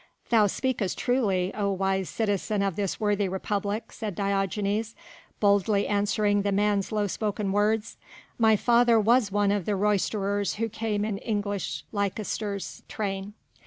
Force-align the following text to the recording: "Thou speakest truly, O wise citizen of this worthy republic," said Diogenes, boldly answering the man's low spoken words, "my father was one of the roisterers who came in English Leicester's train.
"Thou 0.31 0.47
speakest 0.47 0.97
truly, 0.97 1.53
O 1.53 1.69
wise 1.71 2.09
citizen 2.09 2.63
of 2.63 2.75
this 2.75 2.99
worthy 2.99 3.29
republic," 3.29 3.91
said 3.91 4.15
Diogenes, 4.15 4.95
boldly 5.39 5.87
answering 5.87 6.41
the 6.41 6.51
man's 6.51 6.91
low 6.91 7.05
spoken 7.05 7.51
words, 7.51 7.97
"my 8.39 8.55
father 8.55 8.99
was 8.99 9.31
one 9.31 9.51
of 9.51 9.65
the 9.65 9.75
roisterers 9.75 10.55
who 10.55 10.69
came 10.69 11.05
in 11.05 11.19
English 11.19 11.83
Leicester's 11.91 12.81
train. 12.87 13.33